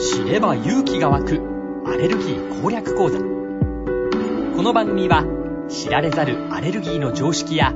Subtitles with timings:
[0.00, 1.42] 知れば勇気が湧く
[1.84, 5.24] アレルギー攻略講座この番組は
[5.68, 7.74] 知られざるアレルギーの常識や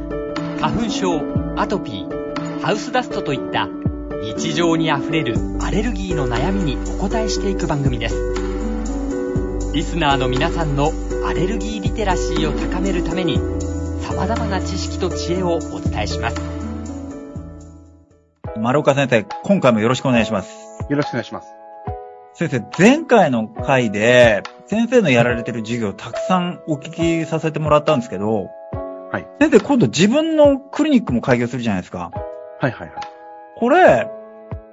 [0.60, 1.20] 花粉症
[1.56, 3.68] アトピーハウスダストといった
[4.22, 10.92] 日常にあふれるアレルギーの悩みにお答えしていく番組ですリスナーの皆さんの
[11.26, 13.38] アレルギーリテラシーを高めるために
[14.00, 16.62] 様々な知識と知恵をお伝えします
[18.56, 20.52] 丸岡先生、今回もよろしくお願いします。
[20.88, 21.61] よろしくお願いします。
[22.34, 28.48] 先生、前回の回で、先生のやられてる授業をたくさんお聞きさせてもらったんですけど、
[29.12, 29.28] はい。
[29.38, 32.10] 先生、今度自分のクリニックも開業するじゃないですか。
[32.58, 32.96] はいはいはい。
[33.58, 34.08] これ、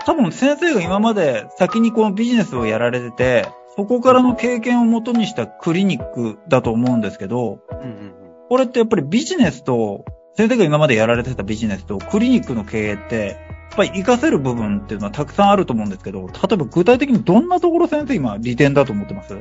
[0.05, 8.13] 多分先生が今まで先にこのビジネスをやられてて、そこからの経験をもとにしたクリニックだと思うんですけど、うんうんうん。
[8.47, 13.35] これってやっぱりビジネスと、先生が今までやられてたビジネスとクリニックの経営って、
[13.75, 19.35] ぱり活かせる部分っていうのはたくさんあると思うんですけど、例えば具体的にどんなところ先生今利点だと思ってます？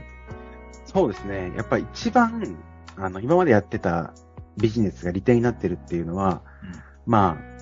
[0.86, 1.52] そうですね。
[1.56, 2.56] やっぱり一番、
[2.96, 4.12] あの、今までやってた
[4.56, 6.42] ビジネスが利点になってるっていうのは、
[7.06, 7.58] まあ、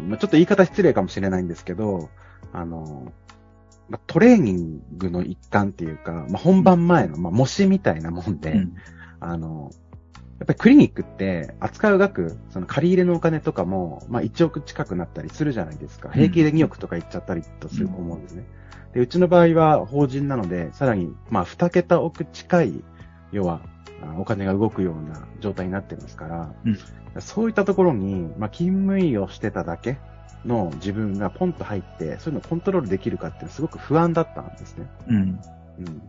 [0.00, 2.08] うんまあ、ちょっと言い方失礼かもしれないんですけど、
[2.52, 3.12] あの、
[3.88, 8.74] まあ、トレーニングの一環っていうか、まあ、本番前の、まあ、模試みたいなもんで、うん。
[9.20, 9.70] あの、
[10.42, 16.10] やっぱりクリニックって扱う額、その借り入れのお金とかも、まあ1億近くなったりするじゃないですか。
[16.10, 18.44] 平気で2億とかいっちゃったりとすると思うんですね。
[18.92, 22.84] で、うちの場合は法人なので、さらに、まあ2桁億近い、
[23.30, 23.60] 要は、
[24.02, 26.78] あお金が動くような状態になってますから、うん
[27.20, 29.98] そういったところに、まあ勤務医をしてただけ
[30.44, 34.88] の自分がポンと入って、そういうのをコントロールできるかっていうのはすごく不安だったんですね。
[35.06, 35.16] うん。
[35.16, 35.20] う
[35.82, 36.02] ん。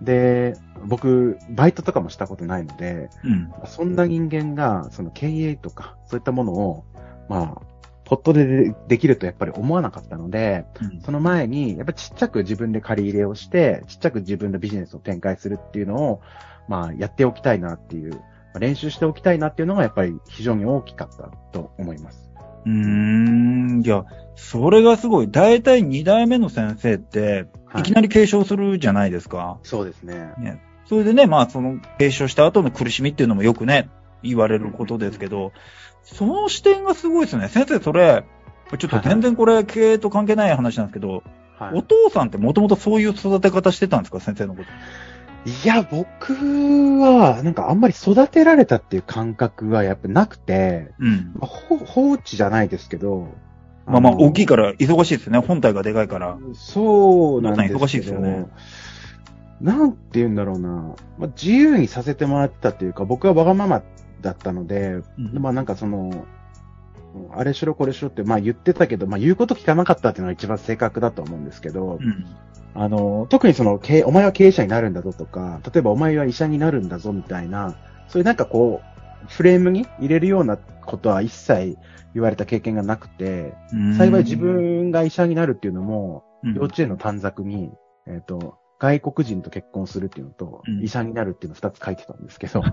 [0.00, 3.52] で、僕、バイトとかもしたことないので、うん。
[3.66, 6.84] そんな人間が、その経営とか、そういったものを、
[7.28, 7.62] まあ、
[8.04, 16.20] ポットででできるとやっぱり思わなかったので、うんその前に、やっぱちっちゃく自分で借り入れをして、ちっちゃく自分のビジネスを展開するっていうのを、
[16.68, 18.18] まあ、やっておきたいなっていう、ま
[18.54, 22.30] あ練習しておきたいなっていうのがやっぱり非常に大きかったと思います。
[22.66, 23.82] うーん。
[23.84, 24.04] いや、
[24.34, 25.30] それがすごい。
[25.30, 27.40] 大体2代目の先生って、は
[27.78, 29.58] いいきなり継承するじゃないですか。
[29.62, 30.32] そうですね。
[30.38, 30.62] ね。
[30.86, 33.88] それでね、まあ、その、継承した後の苦しみっていうのもよくね、
[34.22, 35.52] 言われることですけど、
[36.02, 37.48] その視点がすごいですね。
[37.48, 38.24] 先生、それ、
[38.78, 41.22] ちょっと全然これ、経営と関係ない話なんですけど、
[41.58, 41.74] はい。
[41.74, 44.18] お父さんってもともとそういう育て方してたんですか？
[44.20, 44.68] 先生のこと。
[45.48, 46.34] いや、僕
[47.00, 51.32] は、なんかあんまり育てられたっていう感覚はやっぱなくて、うん。
[51.34, 53.28] まあ、ほ放置じゃないですけど、
[53.86, 55.38] まあまあ、の大きいから、忙しいですね。
[55.38, 56.38] 本体がでかいから。
[56.54, 57.74] そうなんです。
[57.74, 58.46] 忙しいですよね。
[59.60, 60.68] なんて言うんだろうな。
[61.18, 63.82] まあ、自由にさせてもらってたっていうか、僕はわがまま
[64.20, 66.26] だったので、うんまあなんかその、
[67.34, 72.26] あれしろこれしろって、まあ言ってたけど、まあ言うこと聞かなかったっていうのが一番正確だと思うんですけど、うん。
[72.74, 77.76] あの、特にその、お前は経営者になるんだぞとか、例えばお前は医者になるんだぞみたいな、
[78.08, 81.76] そういうなんかこう、フレームに入れるようなことは一切
[82.14, 83.94] 言われた経験がなくて、うん。
[83.94, 86.54] 幸い自、分が医者になるっていうのも、うん。
[86.54, 87.70] 幼稚園の短冊に、
[88.06, 90.82] えっ、と、外国人と結婚するっていうのと、うん。
[90.82, 92.68] 医者になるっていうのを二つ書いてたんですけど、 ちょ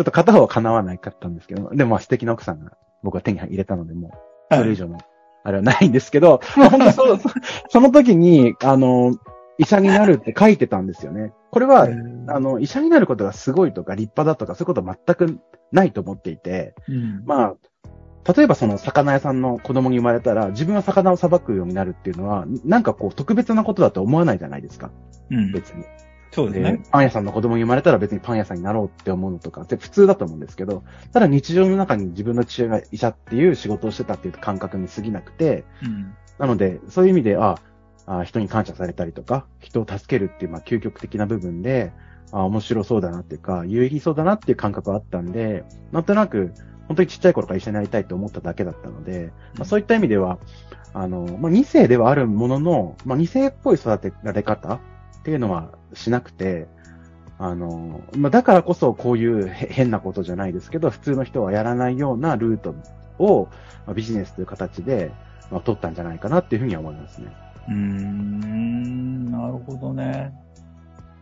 [0.00, 2.72] っと片方は叶わないかったんですけど、でもまあ素敵な奥さんが
[3.02, 4.10] 僕は手に入れたので、も
[4.50, 4.98] う、それ以上の、
[5.44, 7.18] あれはないんですけど、 まあ本当そう、
[7.68, 9.16] その時に、あの、
[9.58, 11.32] 医者になるって書いてたんですよね。
[11.50, 11.88] これは、
[12.28, 15.38] あの、医者になることがすごいとか立派だとか、そういうことは全く
[15.72, 17.54] ないと思っていて、うん、まあ、
[18.24, 24.90] 例えばその魚屋さんの子供に生まれたら、自分は魚をさばくようになるっていうのは、なんかこう特別なことだと思わないじゃないですか。
[25.30, 25.52] うん。
[25.52, 25.84] 別に。
[26.30, 26.82] そうですね。
[26.90, 36.14] パン屋さんの子供に生まれたら別にパン屋さんになろうって思うのとかって普通だと思うんですけど、ただ日常の中に自分の父親が医者っていう仕事をしてたっていう感覚に過ぎなくて、うん。
[36.38, 37.56] なので、そういう意味で、あ
[38.06, 41.92] あ人に感謝されたりとか、人を助けるっていう、まあ、究極的な部分で、
[42.32, 46.52] あ面白そうだなっていうか、有意義そうだなっていう感覚があったんで、なんとなく、
[46.92, 50.38] 本当にちっちゃい頃から医者になりたいと思っただけだったので、まあ、そういった意味では、
[50.92, 54.80] あの、まあ、2世ではあるものの、まあ、2世っぽい育てられ方っ
[55.22, 56.68] ていうのはしなくて、
[57.38, 62.74] あの、まあ、だからこそこういうへ変なことじゃないですけど、普通の人はやらないようなルート
[63.18, 63.48] を、
[63.86, 65.10] まあ、ビジネスという形で、
[65.50, 67.32] まあ、取ったんじゃないかなっていうふうには思いますね。
[67.68, 70.34] うーん、なるほどね。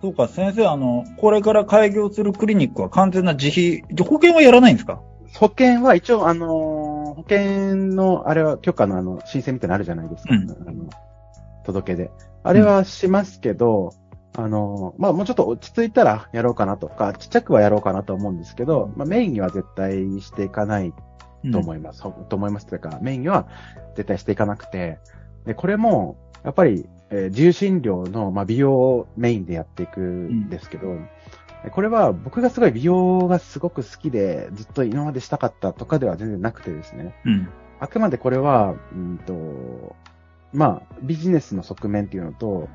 [0.03, 5.01] そうか、先生、あの、これから開業するクリニックは完全な自費、で保険はやらないんですか？
[5.39, 10.35] 保険は一応、あのー保険の、あれは許可のあの、申請みたいなのあるじゃないですか。
[10.35, 10.89] うんあの
[11.65, 12.11] 届けで。
[12.43, 13.93] あれはしますけど、
[14.37, 20.95] あのーまあ、もうちょっと落ち着いたらやろうかなとか、ちっちゃくはやろうかなと思うんですけど、まあ、メインには絶対していかない
[21.53, 22.03] と思います。
[22.03, 23.49] ほと思いますというか、メインには
[23.97, 24.99] 絶対していかなくて、
[25.47, 30.97] で、これも、やっぱり、えー自由診療の、まあ、美容をメインでやっていくんですけど、
[31.73, 37.15] これは僕がすごい美容がすごく好きで、ずっと今までしたかったとかでは全然なくてですね。
[37.27, 37.49] うん。
[37.81, 39.97] あくまでこれは、うんと、
[40.53, 42.69] まあ、ビジネスの側面っていうのと、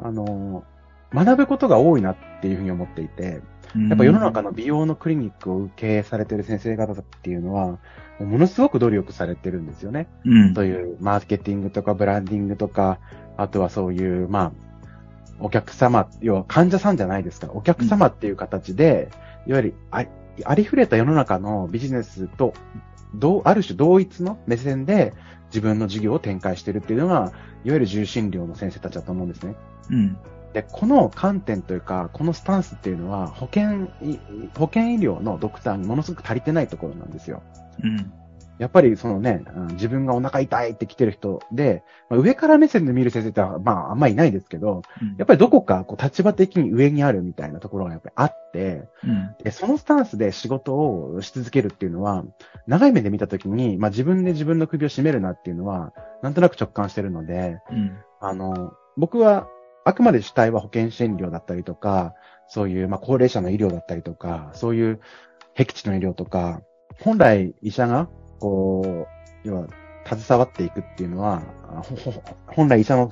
[0.00, 0.64] あの、
[1.12, 3.42] 学ぶことが多いなっていうふうに思っていて、
[3.88, 7.78] やっぱ世の中の美容のクリニックを経営されてる先生方っていうのは、
[8.20, 10.08] ものすごく努力されてるんですよね。
[10.24, 10.54] うん。
[10.54, 12.98] そういうマーケティングとかブランディングとか、
[13.36, 14.67] あとはそういう、まあ、
[15.40, 17.48] お客様、要は患者さんじゃないですか。
[17.52, 19.10] お客様っていう形で、
[19.46, 20.04] いわゆるあ
[20.44, 22.54] ありふれた世の中のビジネスと、
[23.14, 25.14] どう、ある種同一の目線で
[25.46, 27.32] 自分の事業を展開してるっていうのが、いわ
[27.64, 29.56] ゆる重診療の先生たちだと思うんですね。
[29.90, 30.16] うん。
[30.52, 34.18] で、この観点というか、このスタンスっていうのは、保険い、
[34.56, 37.42] 保険医療のドクターにものすごく足りてないところなんですよ。
[37.82, 38.12] うん。
[38.58, 44.82] やっぱりそのね、うん自分がお腹痛いって来てる人で、まあ上から目線で見る先生ってまああんまいないですけど、
[45.16, 49.34] やっぱりどこかこう立場的に上にあるみたいなところがやっぱりあって、うん。
[49.42, 52.24] でそのスタンスで仕事をし続けるっていうのは、
[52.66, 57.98] 長い目で見たときに、まあ自分で自分の首を絞めるなっていうのは、なんとなく直感してるので、うん。
[58.20, 59.48] あの、僕は、
[59.84, 62.14] あくまで主体は保険診療だったりとか、
[62.48, 65.00] そういう、まあ、高齢者の医療だったりとか、そういう、
[65.54, 66.60] 僻地の医療とか、
[67.00, 68.08] 本来医者が、
[68.38, 69.06] こ
[69.44, 69.66] う、要は、
[70.06, 71.42] 携わっていくっていうのは、
[72.48, 73.10] 本来医者の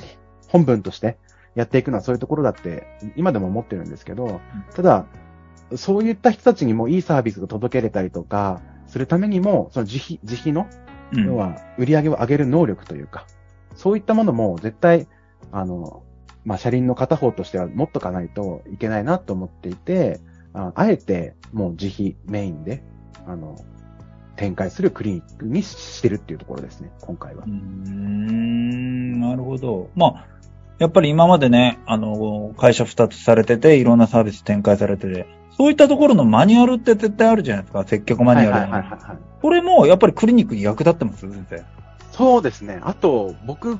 [0.49, 1.19] 本分として
[1.55, 2.87] やっていくのはそういうところだって、
[3.17, 4.41] 今でも思ってるんですけど、
[4.75, 5.07] ただ、
[5.75, 10.67] そういった人たちにもいいサービスが届けれたりとか、するためにも、その自費、自費の
[11.13, 11.27] うん。
[11.27, 13.27] 要は、売り上げを上げる能力というか、
[13.75, 15.07] そういったものも絶対、
[15.53, 16.03] あの、
[16.45, 20.21] まあ、車輪の片方としては持っとかないといけないなと思っていて、
[20.53, 22.83] ああえて、もう自費メインで、
[23.27, 23.57] あの、
[24.37, 27.51] 展開するクリニックにしてるっていうところですね、今回はうー。
[27.51, 29.91] ん、なるほど。
[29.95, 30.27] まあ、
[30.79, 38.53] やっぱり今までね、あの、会社二つされてて、いろんなサービス展開されてて、そういったところのマニュアルって絶対あるじゃないですか、接客マニュアル。
[38.53, 39.19] はいはいはいはいはい。
[39.41, 41.65] これも、やっぱりクリニックに役立ってます先生。
[42.13, 42.79] そうですね。
[42.83, 43.79] あと、僕、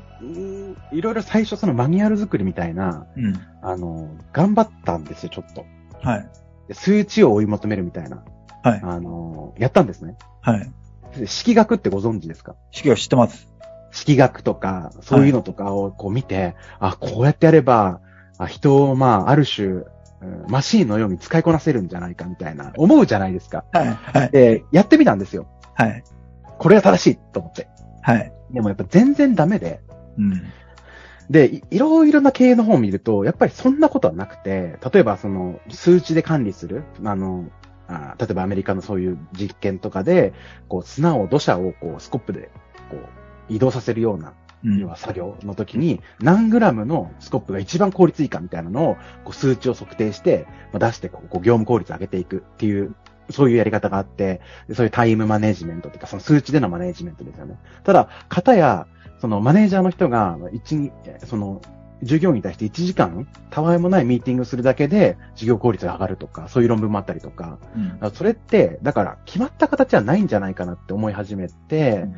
[0.93, 3.35] いろいろ最初そのマニュアル作りみたいな、うん。
[3.63, 5.65] あの、頑張ったんですよ、ちょっと。
[6.03, 6.29] はい。
[6.69, 8.23] で数値を追い求めるみたいな、
[8.63, 8.81] はい。
[8.83, 10.17] あの、やったんですね。
[10.51, 10.71] はい。
[11.19, 12.55] で式学ってご存知ですか？
[12.71, 13.49] 式を知ってます。
[13.91, 18.01] 式学とか、そういうのとかをこう見て、あ、こうやってやれば、
[18.39, 19.85] あ人を、まあ、ある種、うん
[20.49, 23.65] マシーンのように使いこなせるんじゃないかみたいな、思うじゃないですか。
[23.73, 23.87] はい。
[23.89, 24.31] はい。
[24.31, 25.47] で、やってみたんですよ。
[25.75, 26.05] はい。
[26.59, 27.69] これが正しいと思って。
[28.03, 28.33] はい。
[28.51, 29.81] でもやっぱ全然ダメで。
[30.19, 30.43] うん。
[31.29, 37.45] で、いいろいろな経営の方を見ると、やっぱりそんなことはなくて、例えばその、数値で管理する、あの、
[37.89, 40.33] あ例えばアメリカのそういう実験とかで、
[40.69, 42.51] こう、砂を、土砂を、こう、スコップで、
[42.91, 44.35] こう、移動させるような
[44.65, 48.95] うん要は作業の時に何グラムのスコップが一番効率いいかみたいなのを
[49.25, 52.95] こう数値を測定して、まあ、出してこうこう業務効率を上げていくっていう、
[53.31, 57.59] そういうやり方があって、でそういうタイムマネジメントとか、その数値でのマネジメントですよね。
[57.85, 58.87] ただ、方や、
[59.21, 60.93] そのマネージャーの人が、一日、
[61.25, 61.61] その、
[62.03, 67.59] 従業員に対して1時間、たわいもないミーティングするだけで、事業効率が上がるとか、そういう論文もあったりとか、
[68.03, 68.11] うん。
[68.13, 72.17] それって、だから、決まった形はないんじゃないかなって思い始めて、うん。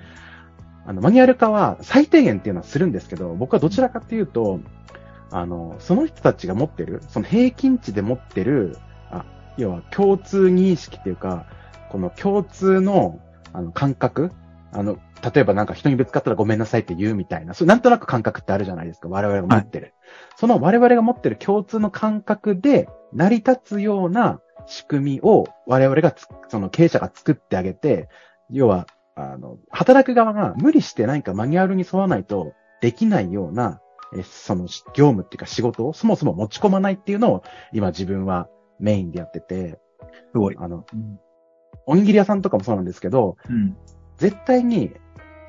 [0.87, 4.61] あの、マニュアル化は最低限っていうのはするんですけど、僕はどちらかっていうと、
[5.31, 8.79] あの、その人たちが持ってる、その平均値で持ってる、
[9.11, 9.25] あ、
[9.57, 11.47] 要は共通認識っていうか、
[11.91, 13.21] この共通の、
[13.53, 14.33] あの、感覚
[14.73, 19.09] あの、例えばなんか人にぶつかったらごめんなさいって言うみたいな、そうなんとなく感覚ってあるじゃないですか。
[19.09, 19.95] 我々が持ってる。
[20.37, 28.09] その我々が持ってる共通の感覚で成り立つような仕組みを我々がつ、その経営者が作ってあげて、
[28.51, 33.81] 要は、あの、働く側が無理して何かマニュアルに沿わないとできないような、
[34.17, 37.43] えその業務っていうか仕事をそもそも持ち込まないっていうのを
[37.75, 38.49] 今自分は
[38.79, 39.79] メインでやってて、
[40.33, 40.57] すごい。
[40.59, 41.19] あの、うん。
[41.87, 43.77] おにぎり屋さんとかもそうなんですけど、うん。
[44.19, 44.93] 絶対に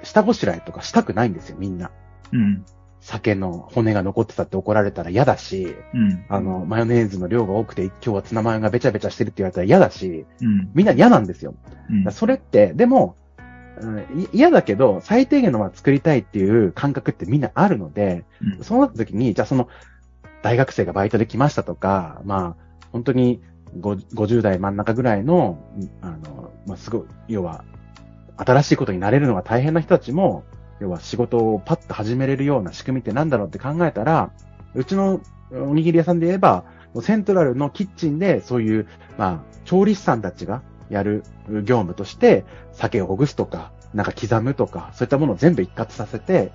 [0.04, 1.92] 下ごしらえとかしたくないんですよ、みんな。
[2.32, 2.66] うん。
[3.02, 6.26] 酒の骨が残ってたって怒られたら嫌だし、うん。
[6.30, 10.72] あの、マヨネーズの量が多くて今日はツナマヨがべちゃべちゃしてるって言われたら嫌だし、うん。
[10.74, 11.56] みんな嫌なんですよ。
[11.90, 13.16] うんそれって、でも、
[13.82, 19.70] うんだけど、最低限のものは作りたいっていう感覚ってみんなあるので、うんそうなった時に、じゃあその、
[20.42, 23.42] 大学生がバイトで来ましたとか、まあ、本当に
[23.80, 27.64] ご50代真ん中ぐらいの、うんあの、まあ、すごい、要は、
[28.40, 30.44] 新しいことになれるのが大変な人たちも、
[30.80, 34.32] 要は仕事をパッと始めれるような仕組みってなんだろうって考えたら、
[34.76, 35.20] うちの
[35.52, 36.64] おにぎり屋さんで言えば、
[37.02, 46.52] セントラルのキッチンでそういう、まあ、調理師さんたちがやる業務として、酒をほぐすとか、なんか刻むとか、そういったものを全部一括させて、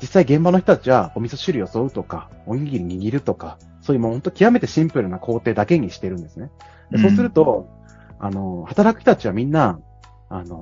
[0.00, 6.50] 実際現場の人たちはお味噌汁よそうとか、おにぎり握るとか、そういうもう本当極めてシンプルな工程だけにしてるんですね。
[6.90, 7.68] でそうすると、
[8.18, 9.80] あの、働く人たちはみんな、
[10.32, 10.56] あの、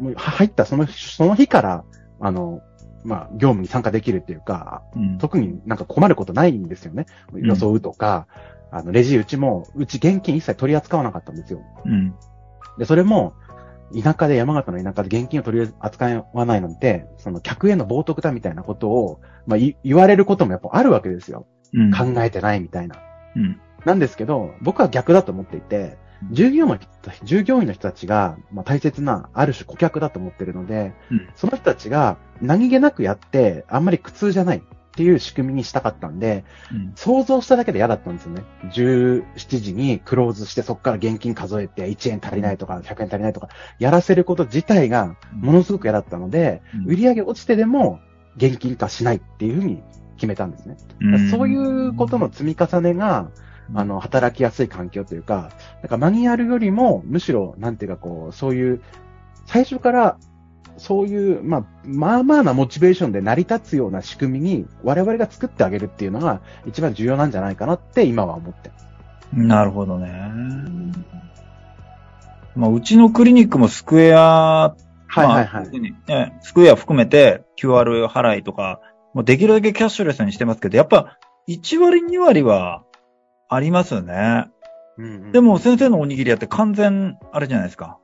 [0.00, 1.84] もう入ったその、その日から、
[2.20, 2.60] あの、
[3.04, 5.18] まあ、業務に参加できるっていうか、うん。
[5.18, 7.06] 特になんか困ることないんですよね。
[7.32, 8.26] ん装うとか、
[8.72, 11.60] あの、レジうちも、うち現金一切取り扱わなかったんですよ。
[11.84, 12.14] うん。
[12.78, 13.34] で、それも、
[13.94, 21.46] 田舎で、山形の田舎で現金を取り扱わないので、その客への冒涜だみたいなことを、まあ、い言われることもやっぱあるわけですよ。
[21.74, 21.92] うん。
[21.92, 22.96] 考えてないみたいな。
[23.36, 23.60] うん。
[23.84, 25.98] なんですけど、僕は逆だと思っていて、
[26.30, 26.88] 従業員の人
[27.24, 36.92] 従業員の人たちが、まあ、大切な、ある種顧客だと思ってるので、うんその人たちが何気なくやって、あんまり苦痛じゃないっていう仕組みにしたかったんで、うん。
[36.94, 38.44] 想像しただけで嫌だったんですよね。
[38.72, 43.48] 17時にクローズしてそこから現金数えて1円足りないとか100円足りないとか
[43.78, 48.00] やらせること自体がものすごく嫌だったので、売り上げ落ちてでも
[48.36, 49.82] 現金化しないっていうふうに
[50.16, 50.76] 決めたんですね。
[51.00, 53.30] うんそういうことの積み重ねが、
[53.74, 55.50] あの、働きやすい環境というか、
[55.82, 58.82] なんかマニュアルよりも、むしろ、なんていうかこう、そういう、
[59.46, 60.16] 最初から、
[60.76, 68.70] そういう、まあ、まあまあなモチベーションで成り立つような仕組みに、我々が作ってあげるっていうのが、一番重要なんじゃないかなって、今は思って。
[69.32, 70.10] なるほどね。
[72.54, 74.74] まあ、うちのクリニックもスクエア、
[75.14, 78.80] はいはいはいねスクエア含めて QR 払いとか、
[79.12, 82.82] もうできるだけキャッシュレスにしてますけど、やっぱ1割2割は
[83.54, 84.46] ありますよね。
[84.98, 87.98] うんうんでも先生のおにぎりやって完全、あれじゃないですか。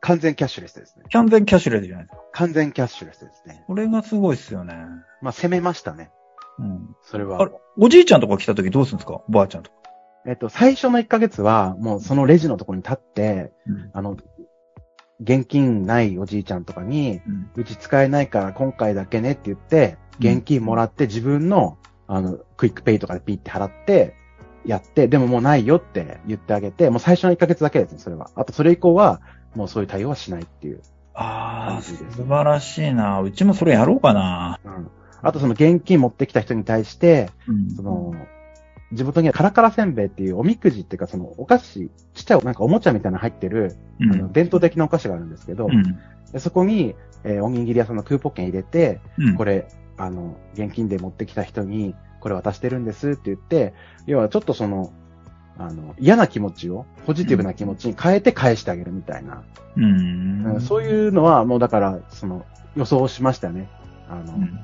[0.00, 1.04] 完全キャッシュレスですね。
[1.12, 2.22] 完全キャッシュレスじゃないですか。
[2.32, 3.64] 完全キャッシュレスですね。
[3.66, 4.74] これがすごいっすよね。
[5.20, 6.10] まあ、攻めましたね。
[6.58, 6.96] うん。
[7.02, 7.52] それはあれ。
[7.78, 9.14] おじいちゃんとか来た時どうするんですか？
[9.14, 9.76] おばあちゃんとか。
[10.26, 13.90] えっと、最初の1ヶ月は、もうそのレジのところに立って、うん。
[13.92, 14.16] あの、
[15.20, 17.50] 現金ないおじいちゃんとかに、うん。
[17.56, 21.76] うち使えないから今回だけねって言って、現金もらって自分の、
[22.06, 24.14] あの、クイックペイとかでピッて払って、
[24.64, 28.30] やって、でももうないよって言ってあげて、もう最初の1ヶ月だけですね、それは。
[28.34, 29.20] あとそれ以降は、
[29.54, 30.82] もうそういう対応はしないっていう。
[31.14, 33.20] ああ、素晴らしいな。
[33.20, 34.60] うちもそれやろうかな。
[34.64, 34.90] うん。
[35.22, 38.14] あとその現金持ってきた人に対して、うんその、
[38.92, 45.98] 地元にはカラカラせんべいっていうおみくじっていうかそのお菓子、ちっちゃいなんかおもちゃみたいなの入ってる、うんあの伝統的なお菓子があるんですけど、うん。
[46.32, 49.36] でそこに、えーおにぎり屋さんのクーポン券入れて、うん。
[49.36, 53.74] これ、あの、現金で持ってきた人に、これ渡してるんですって言って、
[54.06, 54.92] 要はちょっとその、
[55.58, 59.42] あの、嫌な気持ちを、ポジティブな気持ちに変えて返してあげるみたいな。
[59.76, 60.46] うん。
[60.46, 62.46] うんそういうのは、もうだから、その、
[62.76, 63.68] 予想しましたよね。
[64.08, 64.54] あの、うん。
[64.54, 64.62] だ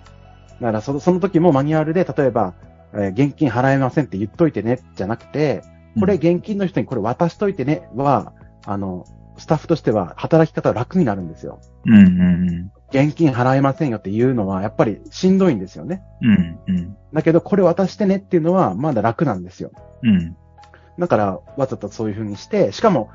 [0.61, 2.55] からその、その時もマニュアルで、例えば、
[2.95, 5.63] えー現金払えませんって言っといてね、じゃなくて、
[5.99, 8.33] これ現金の人にこれ渡しといてね、は、
[8.65, 9.05] あの、
[9.39, 11.61] スタッフとしては働き方は楽になるんですよ。
[11.85, 11.95] うん。
[11.95, 12.73] うん。
[12.90, 16.02] 現金払えませんよっていうのは、やっぱりしんどいんですよね。
[16.23, 16.59] うん。
[16.69, 16.97] うん。
[17.12, 19.73] だけど、これ渡してねっていうのは、まだ楽なんですよ。
[20.02, 20.37] うん。
[20.99, 23.11] だから、わざとそういう風にして、しかも、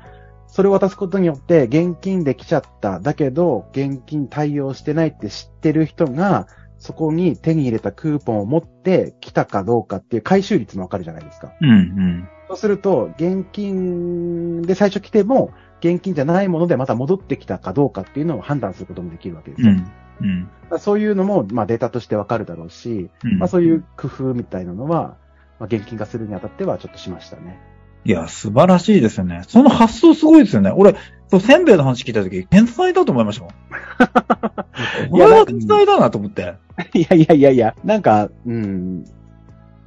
[0.46, 3.00] それを渡すことによって、現金で来ちゃった。
[3.00, 6.46] だけど、現金対応してないって知ってる人が、
[6.78, 11.52] そこに手に入れたクーポンを持って来たかどうかっていう回収率もわかるじゃないですか。
[11.60, 11.70] うん。
[11.70, 12.28] うん。
[12.48, 15.52] そうすると、現金で最初来ても、
[15.82, 19.72] 現金じゃないものでまた戻ってきたかどうかっていうのを判断することもできるわけですよ。
[20.20, 20.48] うん。
[20.70, 20.78] うん。
[20.78, 25.16] そういうのも、まあデータとしてわかるだろうし、うんまあそういう工夫みたいなのは、
[25.58, 27.58] まあ現金化するにあたってはちょっとしましたね。
[28.04, 29.42] いや、素晴らしいですよね。
[29.46, 30.70] その発想すごいですよね。
[30.70, 30.96] 俺、
[31.30, 33.52] そう、せんべいの話聞いたとき、天才だと思いましたもん。
[35.10, 36.54] これは天才だなと思って。
[36.94, 39.04] いやいやいやいや、なんか、うん。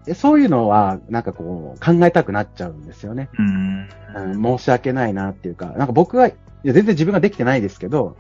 [0.08, 3.30] えそういうのは、なんかこう、考えたくなっちゃうんですよね。
[3.38, 3.90] うん。
[4.16, 6.34] うん、申し訳ないなっていうか、なんか僕は、い
[6.64, 8.18] や全然自分ができてないですけど、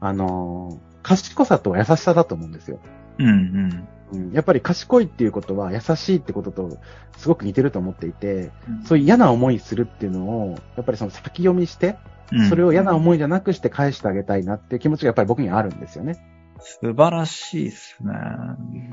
[0.00, 2.80] あのー賢さと優しさだと思うんですよ。
[3.18, 3.28] うん。
[3.28, 3.88] うん。
[4.10, 6.78] うん、やっぱり賢いっていうことは優しいってことと
[7.16, 11.96] すごく似てると思っていて、うんそういう嫌な思いするっていうのを、やっぱりその先読みして、
[12.32, 16.18] うんそれを嫌な思いじゃなくして返してあげたいなっていう気持ちがやっぱり僕にはあるんですよね。
[16.60, 18.12] 素晴らしいですね。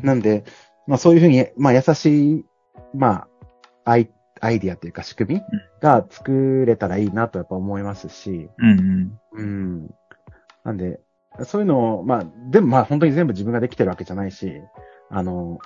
[0.03, 0.45] なんで、
[0.87, 2.45] まあそういうふうに、まあ優しい、
[2.93, 3.27] ま
[3.85, 4.09] あ、アイ、
[4.41, 5.41] アイディアっていうか仕組み
[5.81, 9.19] が作れたらいいなとやっぱ思いますし、うん。
[9.33, 9.89] うん。
[10.63, 10.99] なんで、
[11.43, 14.51] そういうのを、まあ、でもまあ本当に全部自分ができてるわけじゃないし、
[15.09, 15.59] あの、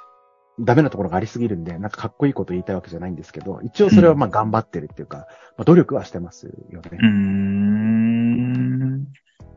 [0.60, 6.90] ダメなところがありすぎるんで、なんかかっこいいこと言いたいわけじゃないんですけど、一応それはまあ頑張ってるっていうか、まあ努力はしてますよね。
[6.94, 9.08] うーん。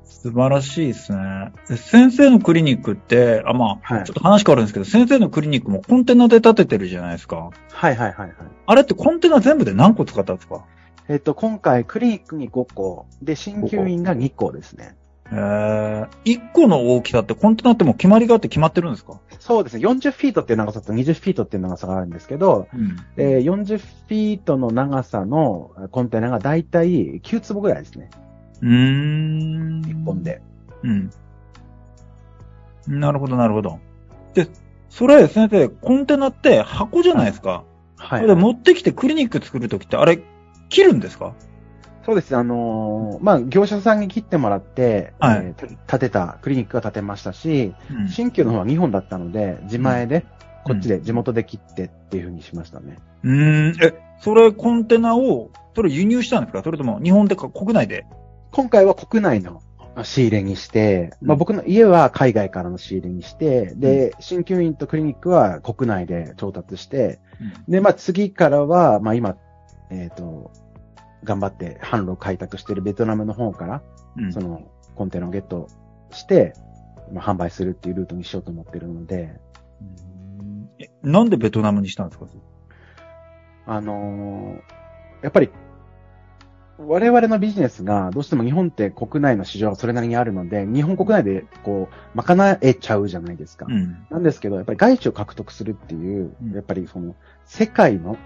[0.04, 1.52] 素晴らしいですね。
[1.68, 7.50] で先生のクリニックって、あ、まあ、はいちょっと話変わるんですけど、先生のクリニックもコンテナで建ててるじゃないですか。
[7.70, 8.32] はいはいはいはい。
[8.66, 10.64] あれってコンテナ全部で何個使ったんですか？
[11.08, 14.94] えっと、今回クリニックに5個、で、鍼灸院が2個ですね。
[15.30, 19.18] うえー、1個の大きさってコンテナってもう決まりがあって決まってるんですか？
[19.40, 19.86] そうですね。
[19.86, 22.96] 40フィートっていう長さと20フィートっていう長さがあるんですけど、うん。
[23.16, 28.10] えー40フィートの長さのコンテナがだいたい9坪ぐらいですね。
[28.62, 29.82] うーん。
[29.82, 30.40] 1本で。
[30.84, 31.10] うん。
[32.88, 33.78] なるほど、なるほど。
[34.34, 34.48] で、
[34.88, 37.64] それ、先生、コンテナって箱じゃないですか。
[37.96, 40.20] はそれで持ってきてクリニック作るときって、あれ、
[40.68, 41.34] 切るんですか？
[42.04, 42.34] そうです。
[42.36, 50.24] あのーまあ、業者さんに切ってもらって、はいえー建てた、クリニックが建てましたし、うん新旧の方は2本だったので、自前で、
[50.64, 52.96] こっちで地元で切ってっていう風にしましたね。
[53.22, 53.84] うーん。
[53.84, 56.62] え、それ、コンテナを、それ輸入したんですか？
[56.64, 58.04] それとも、日本でか、国内で？
[58.52, 59.62] 今回は国内の
[60.04, 67.18] 仕入れにして、まあ、うん僕の家は海外からの仕入れにして、で、鍼灸院とクリニックは国内で調達して、
[67.68, 69.36] で、まあ、次からは、まあ、今、
[69.90, 70.52] えっ、と、
[71.24, 73.82] 頑張って販路開拓しているベトナムの方から、
[74.16, 74.32] うん。
[74.32, 74.62] その
[74.94, 75.68] コンテナをゲット
[76.10, 76.52] して、
[77.12, 79.40] まあ、販売するっていうルートにしようと思ってるので、
[79.80, 80.68] うん。
[80.78, 82.26] えなんでベトナムにしたんですか？
[83.66, 84.60] あのー
[85.22, 85.50] やっぱり、
[86.86, 93.66] 我々のビジネスがどうしても日本って国内の市場がそれなりにあるので、日本国内でこう、賄えちゃうじゃないですか。
[93.68, 94.06] うん。
[94.10, 98.16] なんですけど、やっぱり外資を獲得するっていううん、やっぱりその、世界の、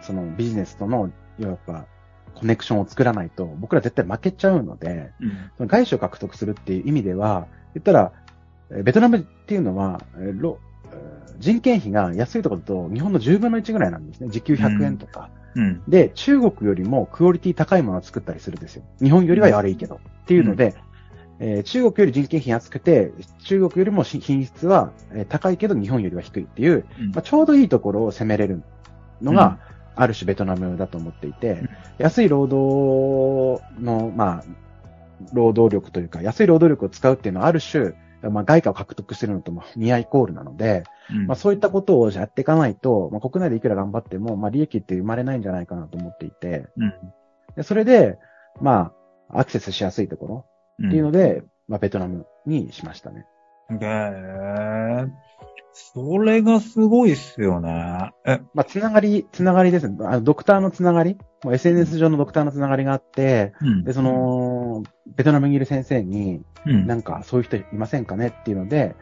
[0.00, 1.86] そのビジネスとの、やっぱ、
[2.34, 5.30] コネクションを作らないと、僕ら絶対負けちゃうので、うん。
[5.56, 8.12] その外資を獲得するっていう意味では、言ったら、
[8.70, 10.00] えーベトナムっていうのは、
[11.38, 14.28] 人件費が安いところだと日本の10分の1ぐらいなんですね。
[14.30, 15.28] 時給100円とか。
[15.34, 15.41] うん。
[15.88, 18.84] で、中国よりもクオリティ高いものを作ったりするんですよ。
[19.02, 19.96] 日本よりは悪いけど。
[19.96, 20.74] っていうので、
[21.38, 23.12] えー中国より人件費安くて、
[23.44, 27.10] 中国よりも品質はえー高いけど日本よりは低いっていう、うん。
[27.10, 28.62] まあ、ちょうどいいところを攻めれる
[29.20, 29.58] のが、
[29.94, 31.68] ある種ベトナムだと思っていて、うん。
[31.98, 34.44] 安い労働の、まあ、
[35.32, 37.92] 労働力というか、安い労働力を使うっていうのはある種、
[38.30, 46.92] まあ、外貨を獲得してるのともニアイコールなので、うんまあ、そういったことをやっていかないと、まあ、国内でいくら頑張っても、まあ、利益って生まれないんじゃないかなと思っていて、うん。
[47.56, 48.18] でそれで、
[48.60, 48.92] ま
[49.30, 50.46] あ、アクセスしやすいところ
[50.78, 53.26] うんっていうので、まあ、ベトナムにしましたね。
[53.80, 55.32] へえ。
[55.72, 58.12] それがすごいっすよね。
[58.26, 59.96] え、まあ、つながり、つながりですね。
[60.00, 64.82] あのドクターのつながり、もう SNS 上のドクターのつながりがあって、うんで、そ、の、
[65.16, 66.86] ベトナムにいる先生に、うん。
[66.86, 68.94] なんかそういう人いませんかねっていうので、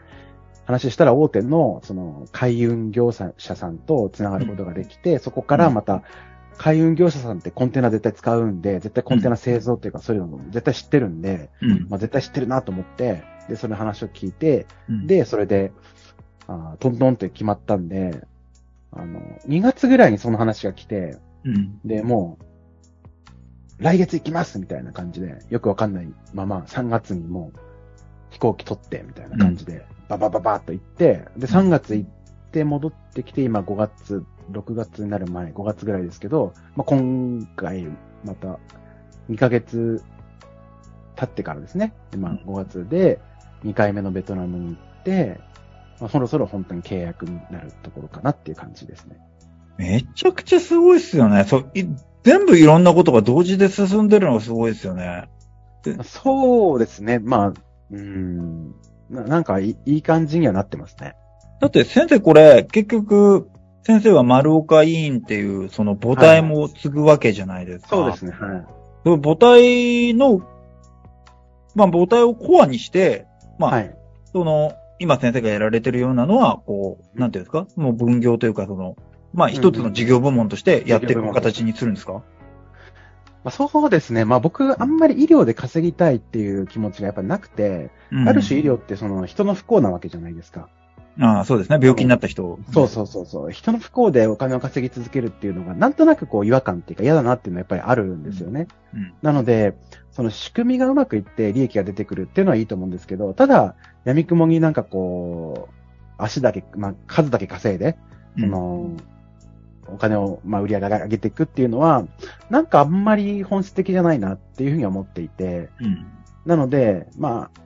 [0.65, 6.03] 話したら大手の、その、海運業者さんとつながることができて、そこからまた、
[6.57, 11.87] 海運業者さんってコンテナ絶対使うんで、絶対コンテナ製造っていうか、そういうのも絶対知ってるんで、うん。
[11.89, 15.71] まあ絶対知ってるなと思って、で、その話を聞いて、うん、で、それで、
[16.47, 18.25] あートントンって決まったんで、
[18.91, 21.79] あの、2月ぐらいにその話が来て、うん。
[21.85, 22.37] で、も
[23.79, 27.59] う、来月行きますみたいな感じで、よくわかんないまま、3月にもう、
[28.29, 32.09] 飛行機取って、みたいな感じで、ババババッと行って、で、3月行っ
[32.51, 37.87] て戻ってきて、今5月、6月になる前、5月ぐらいですけど、まあ、今回、
[38.23, 38.59] また、
[39.29, 40.03] 2ヶ月
[41.15, 43.21] 経ってからですね、今5月で、
[43.63, 45.39] 2回目のベトナムに行って、
[45.99, 49.17] まあ、そろそろ本当に契約になるところかなっていう感じですね。
[49.77, 51.43] めちゃくちゃすごいっすよね。
[51.45, 51.85] そう、い
[52.23, 55.29] 全部いろんなことが同時で進んでるのがすごいですよね。
[56.03, 57.19] そうですね。
[57.19, 58.75] まあ、うーん。
[59.09, 61.15] ななんかいいいい感じにはなってますね。
[61.59, 63.49] だって先生これ、結局、
[63.83, 67.89] 先生は丸岡委員っていう、その母体も継ぐわけじゃないですか。
[67.89, 68.31] そうですね。
[68.31, 69.19] はい。
[69.21, 70.39] 母体の、
[71.75, 73.25] まあ母体をコアにして、
[73.59, 73.95] まあ、はい。
[74.31, 77.67] その、今先生がやられてるようなのは、こう、なんていうんですか？
[77.75, 78.95] もう分業というか、その、
[79.33, 82.21] まあ一つの事業部門としてやっていく形にするんですか、ま
[83.45, 84.25] あ、そうですね。
[84.25, 90.69] まあ僕、あんまり医療で稼ぎたいっていう気持ちがやっぱりなくて、うんある種医療ってその人の不幸なわけじゃないですか。
[91.19, 91.77] ああ、そうですね。
[91.81, 92.59] 病気になった人。
[92.71, 93.51] そうそうそうそう。
[93.51, 98.67] 人の不幸でお金を稼ぎ続けるっていうのが、なんとなくこう違和感っていうか嫌だなっていうのはやっぱりあるんですよね。
[98.93, 99.13] うん。
[99.21, 99.75] なので、
[100.11, 105.73] その仕組みがうまくいって利益が出てくるっていうのはいいと思うんですけど、ただ、闇雲になんかこう、
[106.17, 107.97] 足だけ、まあ、数だけ稼いで、
[108.37, 108.91] その、
[109.87, 112.05] お金を、まあ、売り上げ上げていくっていうのは、
[112.49, 116.05] なんかあんまり本質的じゃないなっていうふうには思っていて、うん。
[116.45, 117.61] なので、まあ、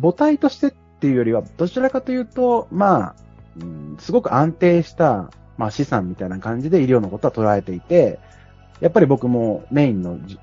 [0.00, 3.14] 母体としてっていうよりは、どちらかというと、まあ、
[3.60, 8.18] うんすごく安定した、まあ資産みたいな感じで医療のことは捉えていて、
[8.80, 10.38] やっぱり僕もメインのじ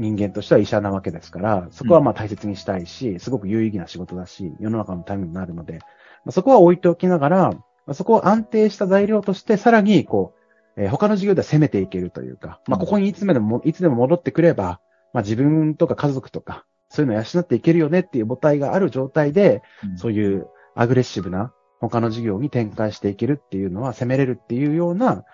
[0.00, 5.74] 人間としては医者なわけですから、そこはまあ大切にしたいし、すごく有意義な仕事だし、世の中のためになるので、
[6.24, 10.34] まあそこは置いておきながら、まあそこを安定した材料として、さらに、こ
[10.76, 14.80] う、えー他の事業では攻めていけるというか、まあここにいつまでも、いつでも戻ってくれば、
[15.12, 19.98] まあ自分とか家族とか、そういうのを養っていけるよねっていう母体がある状態で、うん。
[19.98, 25.24] そういうアグレッシブな他の事業に展開していけるっていうのは、攻めれるっていうような、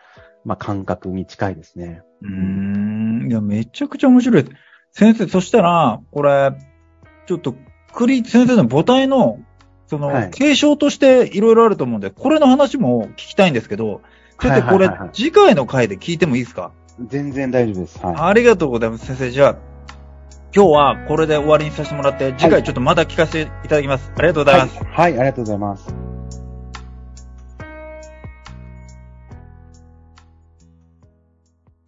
[0.46, 2.02] まあ、感覚に近いですね。
[2.22, 2.30] うー
[3.26, 3.28] ん。
[3.28, 4.44] いや、めちゃくちゃ面白い。
[4.92, 6.52] 先生、そしたら、これ、
[7.26, 7.56] ちょっと、
[7.92, 9.40] 栗、先生の母体の、
[9.88, 14.02] その、はい継承としていろいろあると思うんで、これの話も聞きたいんですけど、
[14.40, 16.70] 先生、これはいはいはいはい、次回の回で聞いてもいいですか？
[17.08, 17.98] 全然大丈夫です。
[18.04, 18.14] はい。
[18.16, 19.30] ありがとうございます、先生。
[19.30, 19.56] じゃあ、
[20.54, 24.12] 今日はこれで終わりにさせてもらって、次回ちょっとまた聞かせていただきます。
[24.16, 24.78] ありがとうございます。
[24.78, 26.15] はい、はい、ありがとうございます。